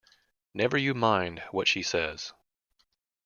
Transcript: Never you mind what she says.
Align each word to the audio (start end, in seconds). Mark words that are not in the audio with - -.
Never 0.55 0.79
you 0.79 0.95
mind 0.95 1.43
what 1.51 1.67
she 1.67 1.83
says. 1.83 2.33